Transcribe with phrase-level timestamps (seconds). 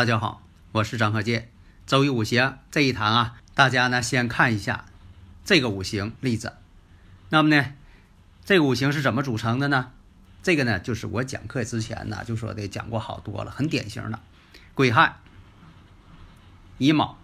[0.00, 0.40] 大家好，
[0.72, 1.50] 我是张和建。
[1.84, 4.86] 周易五行这一堂啊，大家呢先看一下
[5.44, 6.54] 这个五行例子。
[7.28, 7.74] 那么呢，
[8.46, 9.90] 这个五行是怎么组成的呢？
[10.42, 14.18] 这个呢，就是我讲课之前呢就说的讲过好多了，很典型的
[14.74, 15.16] 癸亥、
[16.78, 17.18] 乙卯、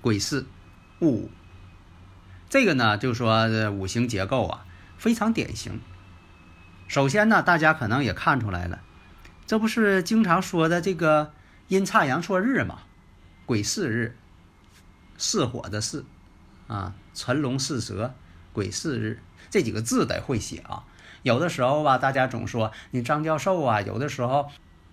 [0.00, 0.46] 癸巳、
[1.00, 1.30] 戊午。
[2.48, 4.64] 这个呢，就说五行结构啊
[4.98, 5.80] 非常典型。
[6.86, 8.82] 首先呢，大家可能也看出来了，
[9.48, 11.32] 这不是经常说的这个。
[11.68, 12.80] 阴差阳错日嘛，
[13.46, 14.16] 癸巳日，
[15.16, 16.04] 巳火的巳，
[16.66, 18.14] 啊，辰龙巳蛇，
[18.52, 20.84] 癸巳日，这几个字得会写啊。
[21.22, 24.50] 有的时候吧，大家总说你张教授啊，有的时候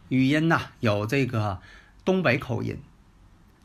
[0.08, 1.59] 语音呐有这个
[2.05, 2.80] 东北口音。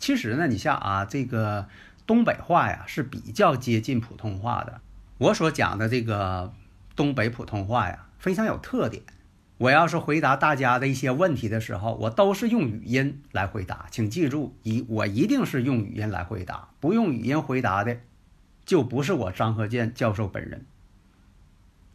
[0.01, 1.69] 其实呢，你像啊，这个
[2.07, 4.81] 东北话呀是比较接近普通话的。
[5.19, 6.53] 我所讲的这个
[6.97, 9.05] 东北普通话呀，非常有特点。
[9.59, 17.97] 我要是回答大家的一些问题的时候，我都是用语音来回答，请记住，一我一定是用语音来回答，不用语音回答的，
[18.67, 20.67] 就不是我张和建教授本人。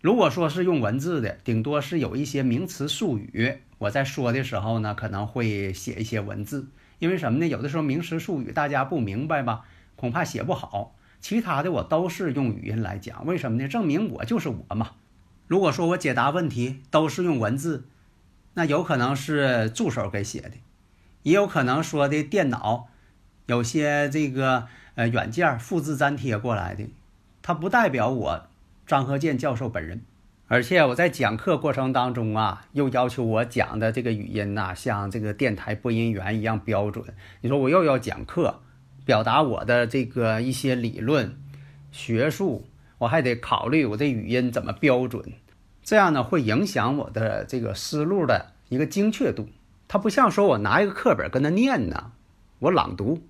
[0.01, 7.47] 如果说是用文字的，顶多是有一些名词术语，我在说的时候呢，可能会写一些文字，因为什么呢？
[7.47, 9.65] 有的时候名词术语大家不明白吧，
[9.95, 10.95] 恐怕写不好。
[11.19, 13.67] 其他的我都是用语音来讲，为什么呢？
[13.67, 14.93] 证明我就是我嘛。
[15.51, 17.83] 如果说我解答问题都是用文字，
[18.53, 20.51] 那有可能是助手给写的，
[21.23, 22.87] 也有可能说的电脑
[23.47, 26.85] 有些这个呃软件复制粘贴过来的，
[27.41, 28.47] 它不代表我
[28.87, 30.01] 张和建教授本人。
[30.47, 37.03] 而且我在讲课过程当中啊，又要求我讲的这个语音呐，像这个电台播音员一样标准。
[37.41, 38.61] 你说我又要讲课，
[39.03, 41.35] 表达我的这个一些理论
[41.91, 42.65] 学术。
[42.99, 45.25] 我还得考虑我这语音怎么标准，
[45.91, 49.49] 这样呢会影响我的这个思路的一个精确度。
[49.89, 52.13] 它不像说我拿一个课本跟他念呢，
[52.59, 53.21] 我朗读，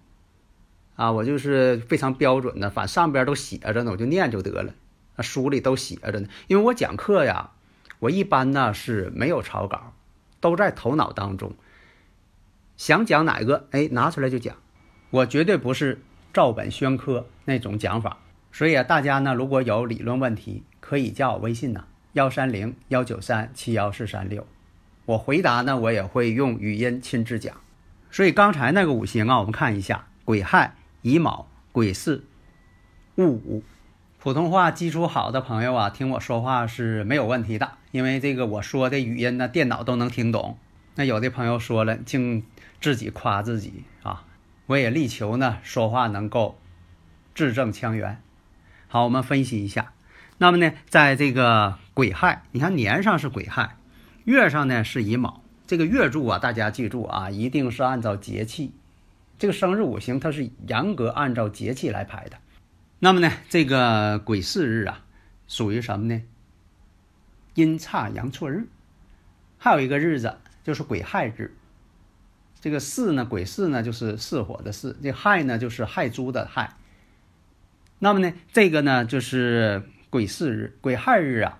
[0.95, 4.75] 啊，我就是非常标准的，反上边都写着呢，我就念就得了。
[5.15, 7.49] 那书里都写着呢，因为我讲课呀，
[7.97, 9.93] 我一般呢是没有草稿，
[10.39, 11.55] 都在头脑当中，
[12.77, 14.55] 想讲哪个，哎，拿出来就讲，
[15.09, 15.99] 我绝对不是
[16.31, 18.19] 照本宣科那种讲法。
[18.51, 24.45] 所以啊，大家呢，如果有理论问题，可以加我微信呢，幺三零幺九三七幺四三六，
[25.05, 27.55] 我回答呢，我也会用语音亲自讲。
[28.11, 32.23] 所以刚才那个五行啊，我们看一下：癸亥、乙卯、癸巳、
[33.15, 33.63] 戊午。
[34.19, 40.57] 普通话基础好的朋友啊，听我说话是没有问题的，因为这个我说的语音呢，电脑都能听懂。
[40.95, 42.43] 那有的朋友说了，净
[42.81, 44.25] 自己夸自己啊，
[44.65, 46.59] 我也力求呢，说话能够
[47.33, 48.21] 字正腔圆。
[48.89, 49.93] 好，我们分析一下。
[50.41, 53.77] 那么呢，在这个癸亥，你看年上是癸亥，
[54.23, 55.43] 月上呢是乙卯。
[55.67, 58.71] 这个月柱啊，大家记住啊，一定是按照节气。
[59.37, 62.37] 这个生日五行它是严格按照节气来排的。
[62.97, 65.05] 那么呢，这个癸巳日啊，
[65.47, 66.23] 属于什么呢？
[67.53, 68.67] 阴差阳错日。
[69.59, 71.55] 还有一个日子就是癸亥日。
[72.59, 76.77] 这个巳呢，癸巳呢就是巳火的巳，这亥呢就是亥猪的亥。
[77.99, 81.59] 那么呢，这个呢就是癸巳日、癸亥日啊，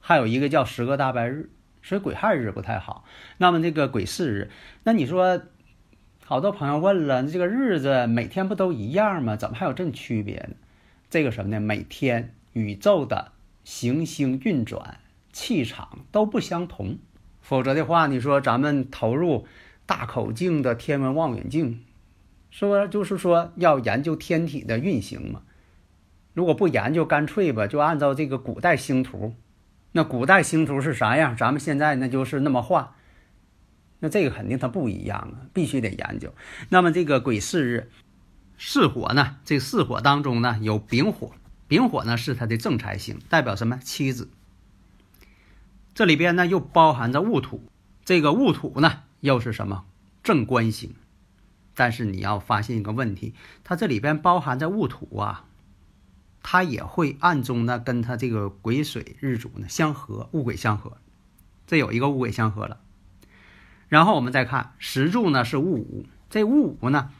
[0.00, 1.48] 还有一个叫十个大白日，
[1.82, 3.04] 所以癸亥日不太好。
[3.38, 4.50] 那么这个癸巳日，
[4.84, 5.40] 那你说，
[6.24, 9.36] 好多朋友问了，这个日子每天不都一样吗？
[9.36, 10.56] 怎么还有这区别呢？
[11.08, 11.60] 这个什么呢？
[11.60, 13.32] 每天宇宙的
[13.62, 14.98] 行星运转
[15.32, 16.98] 气场都不相同，
[17.40, 19.46] 否则的话，你说咱们投入
[19.86, 21.84] 大口径的天文望远镜。
[22.50, 25.42] 说就是说要研究天体的运行嘛，
[26.32, 29.34] 如果不研究，干脆吧就按照这个古代星图，
[29.92, 32.94] 那古代星图是啥样，咱们现在那就是那么画，
[33.98, 36.32] 那这个肯定它不一样啊，必须得研究。
[36.68, 37.90] 那么这个癸巳日，
[38.56, 41.32] 巳火呢，这巳火当中呢有丙火，
[41.66, 43.78] 丙火呢是它的正财星，代表什么？
[43.78, 44.30] 妻子。
[45.92, 47.62] 这里边呢又包含着戊土，
[48.04, 49.84] 这个戊土呢又是什么？
[50.22, 50.94] 正官星。
[51.74, 53.34] 但是你要发现一个问题，
[53.64, 55.46] 它这里边包含着戊土啊，
[56.42, 60.98] 它也会暗中呢跟它这个癸水日主呢相合，戊癸相合，
[61.66, 62.80] 这有一个戊癸相合了。
[63.88, 67.10] 然后我们再看时柱呢是戊午，这戊午呢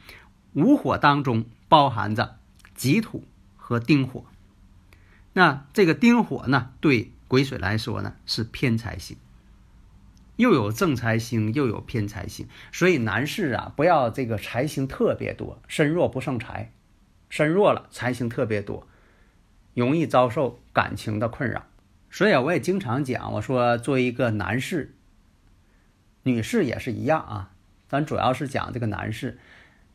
[0.53, 2.37] 午火当中包含着
[2.75, 3.25] 己土
[3.55, 4.25] 和丁火，
[5.33, 9.17] 那这个丁火呢对癸水来说呢是偏财星。
[10.37, 16.71] 又有正财星，又有偏财星，所以男士啊，不要这个财星特别多，身弱不胜财，
[17.29, 18.87] 身弱了财星特别多，
[19.73, 21.65] 容易遭受感情的困扰。
[22.09, 24.95] 所以，我也经常讲，我说作为一个男士，
[26.23, 27.51] 女士也是一样啊。
[27.87, 29.39] 咱主要是讲这个男士，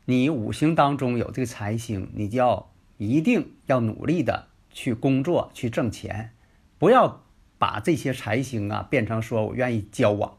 [0.05, 6.31] 你五行当中有这个财星，你就要一定要努力的去工作去挣钱，
[6.77, 7.23] 不要。
[7.59, 10.37] 把这些财星啊变成说我愿意交往，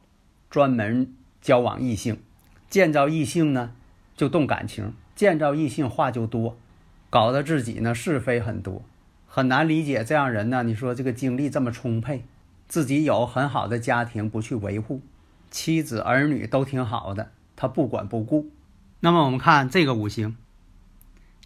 [0.48, 2.22] 专门交往异性，
[2.70, 3.74] 见着异性呢
[4.16, 6.56] 就动感情，见着异性话就多，
[7.10, 8.84] 搞得自己呢是非很多，
[9.28, 10.64] 很难理解这样人呢。
[10.64, 12.24] 你说这个精力这么充沛，
[12.66, 15.02] 自己有很好的家庭不去维护，
[15.50, 18.50] 妻子儿女都挺好的，他不管不顾。
[19.00, 20.36] 那么我们看这个五行，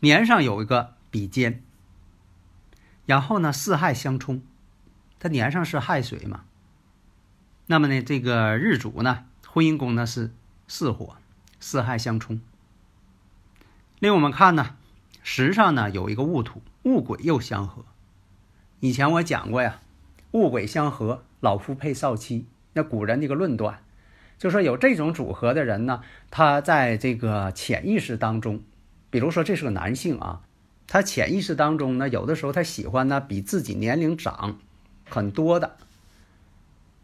[0.00, 1.62] 年上有一个比肩，
[3.04, 4.40] 然后呢四害相冲。
[5.18, 6.42] 它年上是亥水嘛，
[7.66, 10.32] 那么呢，这个日主呢，婚姻宫呢是
[10.66, 11.16] 巳火，
[11.60, 12.40] 四害相冲。
[14.00, 14.74] 另我们看呢，
[15.22, 17.84] 时上呢有一个戊土，戊癸又相合。
[18.80, 19.80] 以前我讲过呀，
[20.32, 22.46] 戊癸相合，老夫配少妻。
[22.72, 23.80] 那古人这个论断，
[24.38, 28.60] 就说有这种组合的人呢，他在这个潜意识当中，
[29.10, 30.40] 比如说这是个男性啊，
[30.86, 34.58] 他潜意识当中呢，有的时候他喜欢呢比自己年龄长。
[35.08, 35.76] 很多的，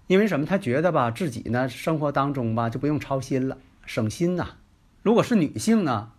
[0.06, 0.46] 因为什么？
[0.46, 4.56] 他觉得吧，自己呢生活当中吧就不用操心了，省心呐。
[5.02, 6.12] 如果是女性呢，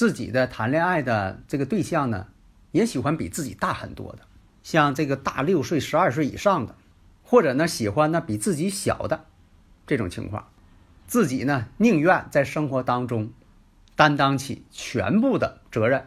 [0.00, 2.28] 自己的谈恋爱的这个对象呢，
[2.72, 4.20] 也喜欢比自己大很多的，
[4.62, 6.74] 像这个大六岁、十二岁以上的，
[7.22, 9.26] 或者呢喜欢呢比自己小的
[9.86, 10.48] 这种情况，
[11.06, 13.30] 自己呢宁愿在生活当中
[13.94, 16.06] 担当起全部的责任，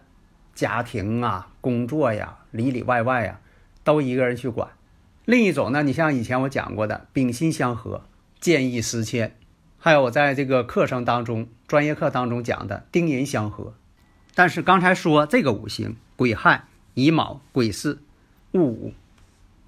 [0.56, 3.42] 家庭啊、工作呀、里里外外呀。
[3.84, 4.70] 都一个人去管，
[5.24, 5.84] 另一种呢？
[5.84, 8.02] 你像以前我讲过的丙辛相合，
[8.40, 9.38] 见异思迁，
[9.78, 13.76] 还有我在这个课程当中、专业课当中讲的丁寅相合。
[14.36, 18.00] 但是刚才说这个五行癸亥、乙卯、癸巳、
[18.52, 18.94] 戊午，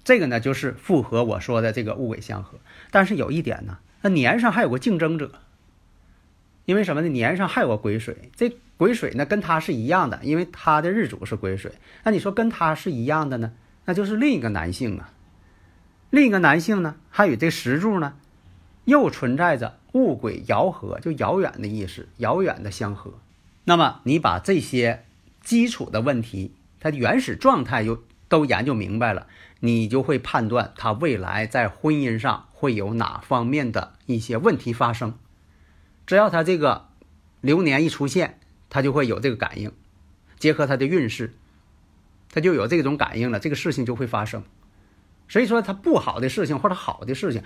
[0.04, 2.58] 这个呢就是符合我说的这个戊癸相合。
[2.90, 5.32] 但是有一点呢，那年上还有个竞争者，
[6.64, 7.08] 因为什么呢？
[7.08, 11.72] 年上还有个癸水，这癸水呢跟他是一样的，因为他的日主是癸水。
[12.04, 13.52] 那你说跟他是一样的呢？
[13.84, 15.12] 那就是另一个男性啊，
[16.10, 18.14] 另一个男性呢，还与这石柱呢，
[18.84, 23.12] 又存在着物鬼遥合，就遥远的意思，遥远的相合。
[23.68, 25.04] 那么你把这些
[25.42, 29.26] 基础的问题，它的原始状态又都研究明白了，
[29.58, 35.18] 你就会判断他未来在婚姻上会有哪方面的一些问题发生。
[36.06, 36.88] 只要他这个
[37.40, 38.38] 流年一出现，
[38.70, 39.72] 他就会有这个感应，
[40.38, 41.34] 结合他的运势。
[42.30, 44.44] 他就有这种感应了，这个事情就会发生。
[45.28, 47.42] 所以说，他不好的事情或者好的事情，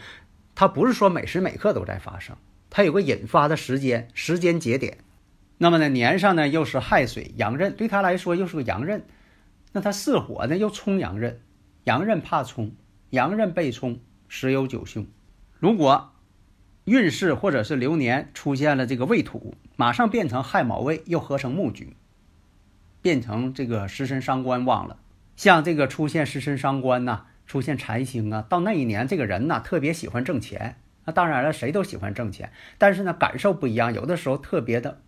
[0.55, 2.37] 他不是说每时每刻都在发生，
[2.69, 4.99] 它有个引发的时间时间节点。
[5.63, 9.05] 那么呢，年上呢又是亥水阳刃，对他来说又是个阳刃。
[9.73, 11.43] 那他巳火呢又冲阳刃，
[11.85, 12.73] 阳刃怕冲，
[13.11, 15.07] 阳刃被冲，十有九凶。
[15.59, 16.13] 如果
[16.87, 21.95] 运势或者是流年出现了这个未土，马上变成亥卯未，又合成木局。
[23.03, 24.97] 变成这个食神伤官旺了，
[25.37, 30.77] 像这个出现食神伤官呐，出现财星啊，到那一年这个人呐特别喜欢挣钱。
[31.05, 35.03] 那当然了，谁都喜欢挣钱，但是呢感受不一样，有的时候特别的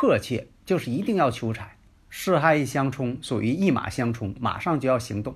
[0.00, 1.76] 迫切，就是一定要求财。
[2.08, 5.34] 四害相冲，属于一马相冲，马上就要行动。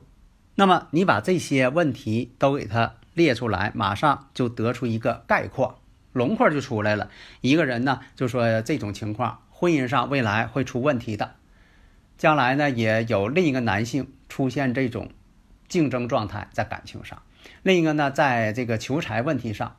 [0.54, 5.78] 那么你把这些问题都给他列出来，马上就得出一个概况，
[6.12, 7.10] 轮廓就出来了。
[7.40, 11.34] 一个人呢就说这种情况，婚姻上未来会出问题的。
[12.16, 15.10] 将来呢，也有另一个男性出现这种
[15.66, 17.20] 竞争状态在感情上，
[17.64, 19.74] 另一个呢，在这个求财问题上，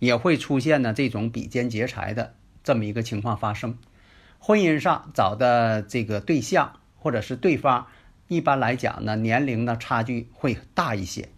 [0.00, 2.34] 也会出现呢这种比肩劫财的
[2.66, 3.78] 这么一个情况发生。
[4.40, 7.86] 婚姻上找的这个对象或者是对方，
[8.26, 11.28] 一般来讲呢，年龄呢差距会大一些。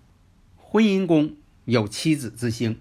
[0.57, 2.81] 婚姻宫有妻子之星，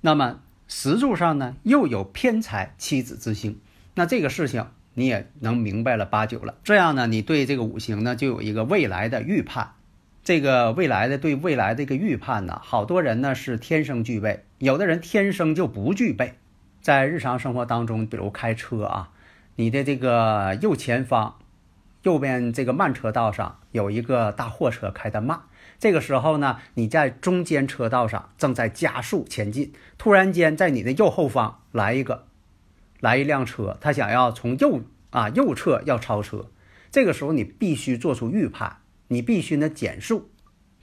[0.00, 3.60] 那么石柱上呢又有偏财妻子之星，
[3.94, 4.66] 那这个事情。
[4.98, 9.74] 你也能明白了八九了，这样呢，你对这个五行呢就有一个未来的预判。
[10.24, 16.38] 这个未来的对未来的一个预判呢，好多人呢是天生具备，有的人天生就不具备。
[16.86, 19.10] 在日常生活当中，比如开车啊，
[19.56, 21.34] 你的这个右前方，
[22.02, 25.40] 右边这个慢车道上有一个大货车开得慢，
[25.80, 32.28] 这个时候呢，你在中间车道上正在加速前进，突然间在你的右后方来一个，
[33.00, 36.52] 来一辆车，他想要从右啊右侧要超车，
[36.92, 38.76] 这个时候你必须做出预判，
[39.08, 40.30] 你必须呢减速，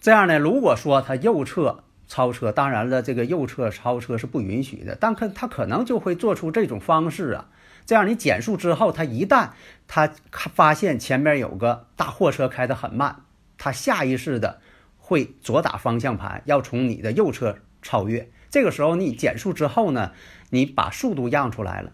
[0.02, 1.86] 这样呢，如果说他右侧。
[2.08, 7.50] 超车，当然了，这个右侧超车是不允许的，但可他可能就会做出这种方式啊。
[7.86, 9.50] 这样你减速之后，他一旦
[9.88, 13.24] 他发现前面有个大货车开得很慢，
[13.58, 14.62] 他下意识的
[14.98, 18.30] 会左打方向盘，要从你的右侧超越。
[18.50, 20.12] 这个时候你减速之后呢，
[20.52, 21.92] 你把速度让出来了，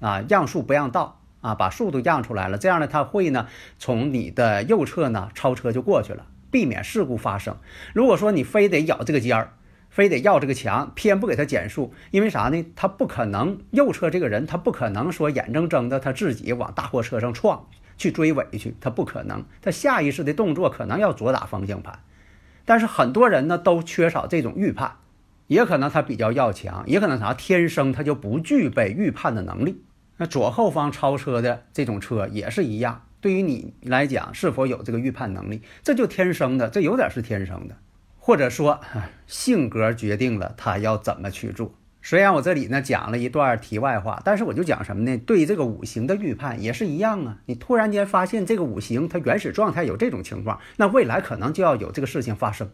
[0.00, 3.46] 啊，让速不让道啊，把速度让出来了，这样呢，他会呢
[3.78, 6.26] 从你的右侧呢超车就过去了。
[6.54, 7.56] 避免事故发生。
[7.94, 9.54] 如果说你非得咬这个尖儿，
[9.90, 12.64] 非得要这个墙，偏不给他减速，因为啥呢？
[12.76, 19.44] 他不可能右侧这个人，他不可能说眼睁睁的他自己往大货车上撞去追尾去，他不可能。
[19.60, 21.98] 他下意识的动作可能要左打方向盘，
[22.64, 24.92] 但是很多人呢都缺少这种预判，
[25.48, 29.82] 也可能他比较要强，也可能啥天生他就不具备预判的能力。
[30.18, 33.02] 那左后方超车的这种车也是一样。
[33.24, 37.78] 对于你来讲，是否有这个预判能力，这就天生的，这有点是天生的，
[38.18, 38.82] 或者说
[39.26, 41.74] 性格决定了他要怎么去做。
[42.02, 45.16] 虽然我这里呢讲了一段题外话，但是我就讲什么呢？
[45.16, 47.38] 对这个五行的预判也是一样啊。
[47.46, 52.68] 你突然间发现这个五行它原始状态有这种情况，那未来可能就要有这个事情发生，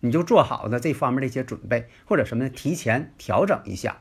[0.00, 2.50] 你就做好的这方面的一些准备，或者什么呢？
[2.50, 3.98] 提前调整一下，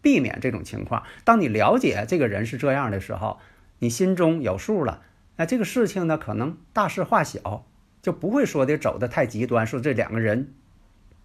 [0.00, 1.02] 避免这种情况。
[1.24, 3.38] 当你了解这个人是这样的时候，
[3.80, 5.02] 你心中有数了。
[5.36, 7.66] 那这个事情呢，可能大事化小，
[8.02, 10.54] 就不会说的走的太极端，说这两个人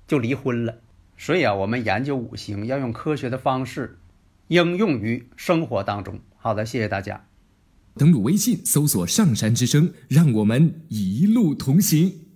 [0.08, 0.80] 就离婚了。
[1.18, 4.00] 所以啊，我们研究五行要用科学的方式
[4.48, 6.20] 应用于生活当中。
[6.38, 7.26] 好的，谢谢大家。
[7.96, 12.31] 登录微信搜索“上山之声”，让我们一路同行。